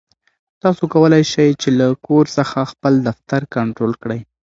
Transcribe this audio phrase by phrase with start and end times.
[0.63, 4.19] تاسو کولای شئ چې له کور څخه خپل دفتر کنټرول کړئ.